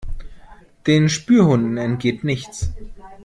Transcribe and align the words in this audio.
Den 0.87 1.09
Spürhunden 1.09 1.77
entgeht 1.77 2.23
nichts. 2.23 2.71